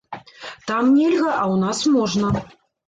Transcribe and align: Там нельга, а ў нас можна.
Там 0.71 0.83
нельга, 0.95 1.29
а 1.41 1.43
ў 1.53 1.55
нас 1.67 1.77
можна. 1.99 2.37